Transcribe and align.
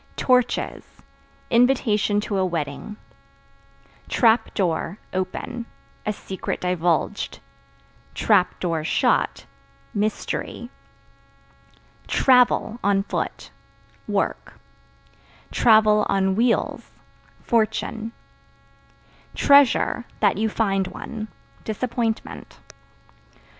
Torches 0.15 0.83
Invitation 1.51 2.19
to 2.21 2.39
a 2.39 2.43
wedding. 2.43 2.97
Trap 4.09 4.51
Door 4.55 4.97
(Open) 5.13 5.67
a 6.07 6.11
secret 6.11 6.59
divulged; 6.61 7.37
(shut) 8.15 9.45
mystery. 9.93 10.71
Travel 12.07 12.79
(On 12.83 13.03
foot) 13.03 13.51
work; 14.07 14.55
(on 15.63 16.33
wheels) 16.35 16.89
fortune. 17.43 18.11
Treasure 19.35 20.05
(That 20.19 20.37
you 20.39 20.49
find 20.49 20.87
one) 20.87 21.27
disappointment. 21.63 22.57